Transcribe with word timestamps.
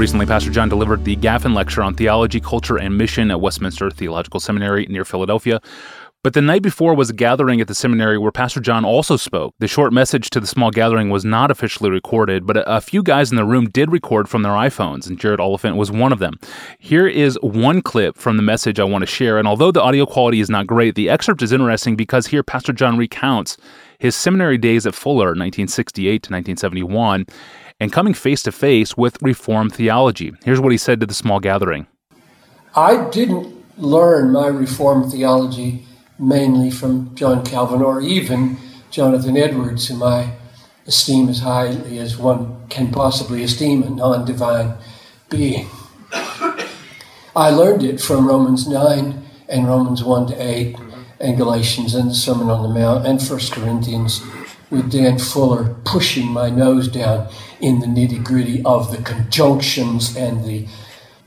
Recently, 0.00 0.24
Pastor 0.24 0.50
John 0.50 0.70
delivered 0.70 1.04
the 1.04 1.14
Gaffin 1.16 1.54
Lecture 1.54 1.82
on 1.82 1.94
Theology, 1.94 2.40
Culture, 2.40 2.78
and 2.78 2.96
Mission 2.96 3.30
at 3.30 3.42
Westminster 3.42 3.90
Theological 3.90 4.40
Seminary 4.40 4.86
near 4.86 5.04
Philadelphia. 5.04 5.60
But 6.22 6.32
the 6.32 6.40
night 6.40 6.62
before 6.62 6.94
was 6.94 7.10
a 7.10 7.12
gathering 7.12 7.60
at 7.60 7.68
the 7.68 7.74
seminary 7.74 8.16
where 8.16 8.32
Pastor 8.32 8.60
John 8.60 8.82
also 8.82 9.18
spoke. 9.18 9.54
The 9.58 9.68
short 9.68 9.92
message 9.92 10.30
to 10.30 10.40
the 10.40 10.46
small 10.46 10.70
gathering 10.70 11.10
was 11.10 11.26
not 11.26 11.50
officially 11.50 11.90
recorded, 11.90 12.46
but 12.46 12.64
a, 12.66 12.80
few 12.80 13.02
guys 13.02 13.30
in 13.30 13.36
the 13.36 13.44
room 13.44 13.68
did 13.68 13.92
record 13.92 14.26
from 14.26 14.42
their 14.42 14.52
iPhones, 14.52 15.06
and 15.06 15.20
Jared 15.20 15.38
Oliphint 15.38 15.76
was 15.76 15.90
one 15.90 16.14
of 16.14 16.18
them. 16.18 16.38
Here 16.78 17.06
is 17.06 17.38
one 17.42 17.82
clip 17.82 18.16
from 18.16 18.38
the 18.38 18.42
message 18.42 18.80
I 18.80 18.84
want 18.84 19.02
to 19.02 19.06
share, 19.06 19.36
and 19.36 19.46
although 19.46 19.70
the 19.70 19.82
audio 19.82 20.06
quality 20.06 20.40
is 20.40 20.48
not 20.48 20.66
great, 20.66 20.94
the 20.94 21.10
excerpt 21.10 21.42
is 21.42 21.52
interesting 21.52 21.94
because 21.94 22.26
here 22.26 22.42
Pastor 22.42 22.72
John 22.72 22.96
recounts 22.96 23.58
his 23.98 24.16
seminary 24.16 24.56
days 24.56 24.86
at 24.86 24.94
Fuller, 24.94 25.34
1968 25.36 26.22
to 26.22 26.32
1971, 26.32 27.26
and 27.80 27.92
coming 27.92 28.14
face 28.14 28.42
to 28.42 28.52
face 28.52 28.96
with 28.96 29.20
Reformed 29.22 29.74
theology. 29.74 30.32
Here's 30.44 30.60
what 30.60 30.70
he 30.70 30.78
said 30.78 31.00
to 31.00 31.06
the 31.06 31.14
small 31.14 31.40
gathering 31.40 31.86
I 32.76 33.08
didn't 33.10 33.56
learn 33.78 34.30
my 34.30 34.46
Reformed 34.46 35.10
theology 35.10 35.86
mainly 36.18 36.70
from 36.70 37.14
John 37.16 37.44
Calvin 37.44 37.82
or 37.82 38.00
even 38.00 38.58
Jonathan 38.90 39.36
Edwards, 39.36 39.88
whom 39.88 40.02
I 40.02 40.32
esteem 40.86 41.28
as 41.28 41.40
highly 41.40 41.98
as 41.98 42.16
one 42.18 42.68
can 42.68 42.92
possibly 42.92 43.42
esteem 43.42 43.82
a 43.82 43.90
non 43.90 44.24
divine 44.24 44.74
being. 45.30 45.68
I 47.34 47.50
learned 47.50 47.84
it 47.84 48.00
from 48.00 48.26
Romans 48.26 48.68
9 48.68 49.22
and 49.48 49.66
Romans 49.66 50.02
1 50.04 50.26
to 50.28 50.42
8 50.42 50.76
and 51.20 51.36
Galatians 51.36 51.94
and 51.94 52.10
the 52.10 52.14
Sermon 52.14 52.50
on 52.50 52.62
the 52.62 52.68
Mount 52.68 53.06
and 53.06 53.20
1 53.20 53.40
Corinthians 53.52 54.20
with 54.70 54.90
Dan 54.90 55.18
Fuller 55.18 55.74
pushing 55.84 56.28
my 56.28 56.48
nose 56.48 56.88
down 56.88 57.28
in 57.60 57.80
the 57.80 57.86
nitty 57.86 58.22
gritty 58.22 58.62
of 58.64 58.90
the 58.90 59.02
conjunctions 59.02 60.16
and 60.16 60.44
the 60.44 60.66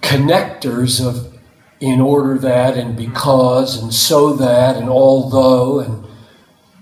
connectors 0.00 1.04
of 1.04 1.32
in 1.80 2.00
order 2.00 2.38
that 2.38 2.78
and 2.78 2.96
because 2.96 3.82
and 3.82 3.92
so 3.92 4.32
that 4.34 4.76
and 4.76 4.88
although 4.88 5.80
and 5.80 6.04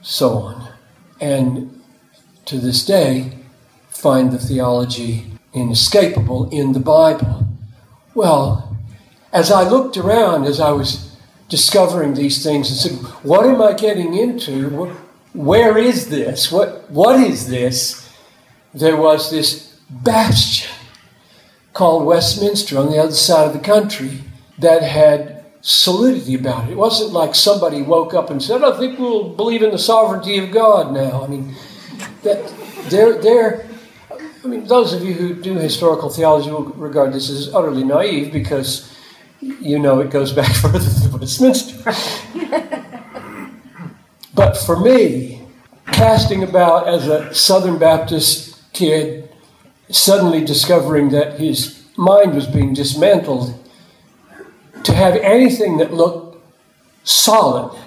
so 0.02 0.38
on. 0.38 0.72
And 1.20 1.80
to 2.44 2.58
this 2.58 2.84
day, 2.84 3.38
find 3.88 4.30
the 4.30 4.38
theology 4.38 5.32
inescapable 5.52 6.50
in 6.50 6.72
the 6.72 6.80
Bible. 6.80 7.46
Well, 8.14 8.76
as 9.32 9.50
I 9.50 9.68
looked 9.68 9.96
around, 9.96 10.44
as 10.44 10.60
I 10.60 10.72
was 10.72 11.16
discovering 11.48 12.14
these 12.14 12.42
things 12.42 12.70
and 12.70 12.78
said, 12.78 13.10
What 13.22 13.46
am 13.46 13.62
I 13.62 13.72
getting 13.72 14.14
into? 14.14 14.96
Where 15.32 15.78
is 15.78 16.08
this? 16.08 16.50
What, 16.50 16.90
what 16.90 17.20
is 17.20 17.48
this? 17.48 18.08
There 18.74 18.96
was 18.96 19.30
this 19.30 19.78
bastion 19.90 20.70
called 21.72 22.04
Westminster 22.04 22.78
on 22.78 22.90
the 22.90 22.98
other 22.98 23.12
side 23.12 23.46
of 23.46 23.52
the 23.52 23.60
country 23.60 24.22
that 24.58 24.82
had 24.82 25.44
solidity 25.60 26.34
about 26.34 26.68
it. 26.68 26.72
It 26.72 26.76
wasn't 26.76 27.12
like 27.12 27.34
somebody 27.34 27.82
woke 27.82 28.14
up 28.14 28.30
and 28.30 28.42
said, 28.42 28.64
I 28.64 28.76
think 28.78 28.98
we'll 28.98 29.28
believe 29.30 29.62
in 29.62 29.70
the 29.70 29.78
sovereignty 29.78 30.38
of 30.38 30.50
God 30.50 30.92
now. 30.92 31.22
I 31.24 31.26
mean, 31.28 31.54
that 32.22 32.52
they're, 32.88 33.20
they're, 33.20 33.66
I 34.42 34.46
mean, 34.46 34.66
those 34.66 34.92
of 34.92 35.04
you 35.04 35.12
who 35.12 35.34
do 35.34 35.54
historical 35.54 36.08
theology 36.08 36.50
will 36.50 36.64
regard 36.64 37.12
this 37.12 37.30
as 37.30 37.54
utterly 37.54 37.84
naive 37.84 38.32
because 38.32 38.94
you 39.40 39.78
know 39.78 40.00
it 40.00 40.10
goes 40.10 40.32
back 40.32 40.54
further 40.56 40.78
than 40.78 41.20
Westminster. 41.20 41.92
But 44.34 44.56
for 44.56 44.78
me, 44.78 45.42
casting 45.86 46.42
about 46.42 46.88
as 46.88 47.08
a 47.08 47.34
Southern 47.34 47.78
Baptist 47.78 48.60
kid, 48.72 49.28
suddenly 49.90 50.44
discovering 50.44 51.10
that 51.10 51.38
his 51.38 51.84
mind 51.96 52.34
was 52.34 52.46
being 52.46 52.72
dismantled 52.72 53.54
to 54.84 54.94
have 54.94 55.16
anything 55.16 55.78
that 55.78 55.92
looked 55.92 56.38
solid 57.04 57.78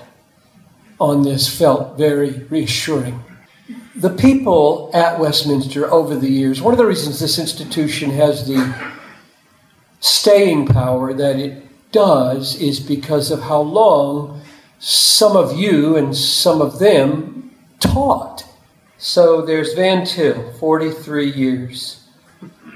on 0.99 1.23
this 1.23 1.47
felt 1.47 1.97
very 1.97 2.45
reassuring. 2.49 3.23
The 3.95 4.09
people 4.09 4.91
at 4.93 5.19
Westminster 5.19 5.91
over 5.91 6.15
the 6.15 6.29
years, 6.29 6.61
one 6.61 6.73
of 6.73 6.77
the 6.77 6.85
reasons 6.85 7.19
this 7.19 7.39
institution 7.39 8.11
has 8.11 8.47
the 8.47 8.75
staying 9.99 10.67
power 10.67 11.13
that 11.13 11.37
it 11.37 11.63
does 11.91 12.55
is 12.59 12.79
because 12.79 13.31
of 13.31 13.41
how 13.41 13.61
long 13.61 14.41
some 14.83 15.38
of 15.38 15.57
you 15.57 15.95
and 15.95 16.13
some 16.13 16.61
of 16.61 16.77
them 16.77 17.55
taught. 17.79 18.45
So 18.97 19.41
there's 19.41 19.73
Van 19.73 20.05
Til, 20.05 20.51
43 20.59 21.31
years 21.31 22.03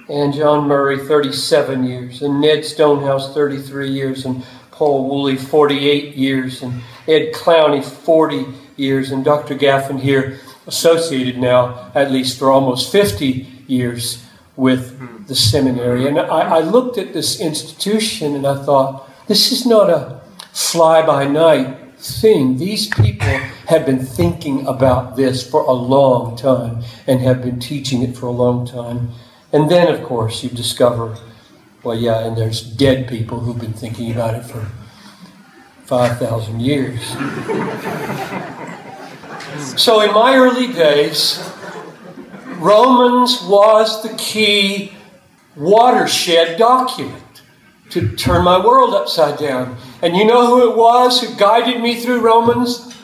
and 0.08 0.34
John 0.34 0.70
Murray 0.70 1.06
37 1.06 1.84
years, 1.84 2.22
and 2.22 2.40
Ned 2.40 2.64
Stonehouse 2.64 3.34
33 3.34 3.92
years, 3.92 4.24
and 4.24 4.42
Paul 4.72 5.10
Woolley 5.10 5.36
48 5.36 6.16
years, 6.16 6.64
and 6.64 6.82
Ed 7.10 7.34
Clowney 7.34 7.84
40 7.84 8.46
years, 8.78 9.12
and 9.12 9.26
Dr. 9.26 9.56
Gaffin 9.56 10.00
here 10.00 10.40
associated 10.66 11.38
now 11.38 11.92
at 11.94 12.10
least 12.10 12.40
for 12.40 12.52
almost 12.52 12.90
50 12.90 13.48
years 13.68 14.26
with 14.56 15.28
the 15.28 15.36
seminary. 15.36 16.08
And 16.08 16.18
I, 16.18 16.24
I 16.24 16.60
looked 16.62 16.98
at 16.98 17.12
this 17.12 17.42
institution 17.42 18.34
and 18.34 18.48
I 18.48 18.64
thought, 18.64 19.10
this 19.28 19.52
is 19.52 19.66
not 19.66 19.90
a 19.90 20.22
fly 20.54 21.06
by 21.06 21.26
night 21.26 21.87
thing. 21.98 22.58
These 22.58 22.88
people 22.88 23.28
have 23.68 23.86
been 23.86 24.00
thinking 24.00 24.66
about 24.68 25.16
this 25.16 25.50
for 25.50 25.64
a 25.64 25.74
long 25.74 26.38
time 26.38 26.84
and 27.08 27.20
have 27.22 27.42
been 27.42 27.60
teaching 27.60 28.04
it 28.04 28.16
for 28.16 28.28
a 28.28 28.32
long 28.32 28.66
time. 28.66 29.10
And 29.52 29.70
then, 29.70 29.94
of 29.94 30.04
course, 30.04 30.44
you 30.44 30.50
discover, 30.50 31.18
well, 31.84 31.98
yeah, 31.98 32.26
and 32.26 32.38
there's 32.38 32.62
dead 32.62 33.08
people 33.08 33.40
who've 33.40 33.60
been 33.60 33.74
thinking 33.74 34.12
about 34.12 34.36
it 34.36 34.44
for 34.44 34.68
5,000 35.86 36.60
years. 36.60 37.02
so, 39.82 40.02
in 40.02 40.14
my 40.14 40.36
early 40.36 40.74
days, 40.74 41.50
Romans 42.58 43.42
was 43.44 44.04
the 44.04 44.14
key 44.18 44.92
watershed 45.56 46.60
document 46.60 47.24
to 47.90 48.16
turn 48.16 48.44
my 48.44 48.64
world 48.64 48.94
upside 48.94 49.40
down. 49.40 49.78
And 50.02 50.16
you 50.16 50.26
know 50.26 50.48
who 50.48 50.70
it 50.72 50.78
was 50.78 51.22
who 51.22 51.36
guided 51.36 51.82
me 51.82 52.00
through 52.00 52.22
Romans? 52.22 52.96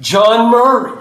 John 0.00 0.50
Murray. 0.50 0.98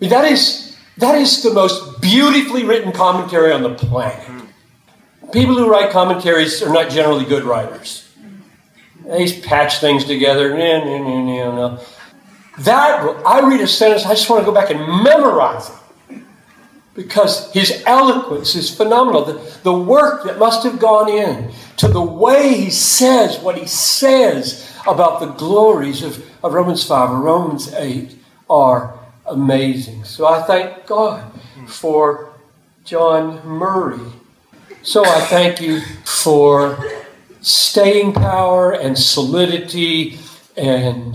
That 0.00 0.24
is 0.24 0.76
that 0.98 1.14
is 1.14 1.42
the 1.42 1.52
most 1.52 2.00
beautifully 2.00 2.64
written 2.64 2.92
commentary 2.92 3.52
on 3.52 3.62
the 3.62 3.74
planet. 3.74 4.28
People 5.32 5.54
who 5.54 5.70
write 5.70 5.90
commentaries 5.90 6.62
are 6.62 6.72
not 6.72 6.90
generally 6.90 7.24
good 7.24 7.44
writers. 7.44 8.08
They 9.06 9.40
patch 9.40 9.78
things 9.78 10.04
together. 10.04 10.50
That 12.58 13.22
I 13.26 13.40
read 13.48 13.60
a 13.60 13.66
sentence, 13.66 14.04
I 14.04 14.10
just 14.10 14.28
want 14.28 14.42
to 14.42 14.44
go 14.44 14.52
back 14.52 14.70
and 14.70 14.80
memorize 15.02 15.70
it 15.70 15.76
because 16.94 17.52
his 17.52 17.82
eloquence 17.86 18.54
is 18.54 18.74
phenomenal. 18.74 19.24
The, 19.24 19.58
the 19.62 19.74
work 19.74 20.24
that 20.24 20.38
must 20.38 20.62
have 20.64 20.78
gone 20.78 21.08
in 21.08 21.52
to 21.78 21.88
the 21.88 22.02
way 22.02 22.54
he 22.54 22.70
says 22.70 23.38
what 23.40 23.56
he 23.56 23.66
says 23.66 24.76
about 24.86 25.20
the 25.20 25.26
glories 25.26 26.02
of, 26.02 26.24
of 26.44 26.52
Romans 26.52 26.84
5 26.86 27.10
or 27.10 27.20
Romans 27.20 27.72
8 27.72 28.14
are 28.50 28.98
amazing. 29.26 30.04
So 30.04 30.26
I 30.26 30.42
thank 30.42 30.86
God 30.86 31.32
for 31.66 32.34
John 32.84 33.46
Murray. 33.46 34.12
So 34.82 35.04
I 35.04 35.20
thank 35.22 35.60
you 35.60 35.80
for 36.04 36.84
staying 37.40 38.12
power 38.12 38.72
and 38.72 38.98
solidity 38.98 40.18
and 40.56 41.14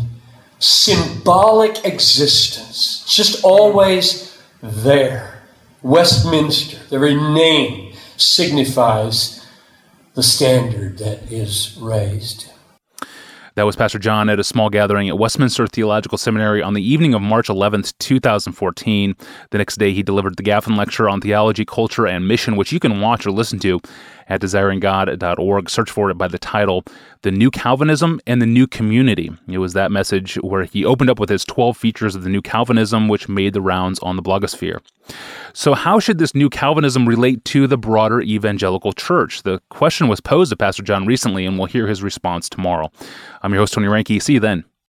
symbolic 0.59 1.85
existence. 1.85 3.05
just 3.05 3.44
always 3.44 4.38
there. 4.62 5.37
Westminster, 5.83 6.77
the 6.89 6.97
very 6.97 7.15
name, 7.15 7.94
signifies 8.18 9.45
the 10.15 10.24
standard 10.24 10.97
that 10.97 11.31
is 11.31 11.77
raised. 11.79 12.51
That 13.53 13.63
was 13.63 13.75
Pastor 13.75 13.97
John 13.97 14.29
at 14.29 14.39
a 14.39 14.44
small 14.44 14.69
gathering 14.69 15.09
at 15.09 15.18
Westminster 15.18 15.65
Theological 15.65 16.18
Seminary 16.18 16.62
on 16.62 16.75
the 16.75 16.81
evening 16.83 17.15
of 17.15 17.24
March 17.24 17.47
11th, 17.47 17.94
2014. 17.97 19.15
The 19.50 19.57
next 19.57 19.77
day, 19.77 19.94
he 19.94 20.03
delivered 20.03 20.38
the 20.38 20.44
Gaffin 20.44 20.77
Lecture 20.77 21.09
on 21.09 21.21
Theology, 21.21 21.65
Culture, 21.65 22.06
and 22.06 22.27
Mission, 22.27 22.56
which 22.56 22.71
you 22.71 22.80
can 22.80 23.01
watch 23.01 23.25
or 23.25 23.31
listen 23.31 23.57
to 23.59 23.80
at 24.30 24.41
desiringgod.org. 24.41 25.69
Search 25.69 25.89
for 25.89 26.12
it 26.12 26.19
by 26.19 26.27
the 26.27 26.38
title, 26.38 26.83
The 27.23 27.31
New 27.31 27.50
Calvinism 27.50 28.19
and 28.27 28.41
the 28.41 28.45
New 28.45 28.68
Community. 28.68 29.31
It 29.47 29.57
was 29.57 29.73
that 29.73 29.91
message 29.91 30.35
where 30.35 30.65
he 30.65 30.85
opened 30.85 31.09
up 31.09 31.19
with 31.19 31.30
his 31.30 31.44
12 31.44 31.77
features 31.77 32.15
of 32.15 32.23
the 32.23 32.30
New 32.30 32.44
Calvinism, 32.44 33.07
which 33.07 33.27
made 33.27 33.53
the 33.53 33.62
rounds 33.62 33.97
on 34.00 34.18
the 34.18 34.23
blogosphere. 34.23 34.81
So, 35.54 35.74
how 35.74 36.00
should 36.00 36.19
this 36.19 36.36
new 36.36 36.50
Calvinism 36.50 37.07
relate 37.07 37.44
to 37.45 37.68
the 37.68 37.77
broader 37.77 38.21
evangelical 38.21 38.94
church? 38.94 39.44
The 39.44 39.59
question 39.69 40.07
was 40.07 40.21
posed 40.21 40.51
to 40.51 40.56
Pastor 40.56 40.83
John 40.83 41.06
recently, 41.06 41.45
and 41.45 41.57
we'll 41.57 41.68
hear 41.68 41.88
his 41.88 42.04
response 42.04 42.50
tomorrow. 42.50 42.92
I'm 43.42 43.51
your 43.54 43.62
host, 43.62 43.74
Tony 43.74 43.88
Reinke. 43.88 44.21
See 44.21 44.33
you 44.33 44.39
then. 44.39 44.63